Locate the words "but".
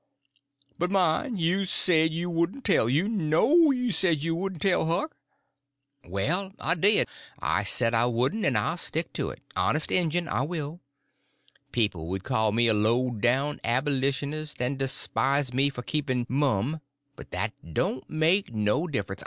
0.79-0.89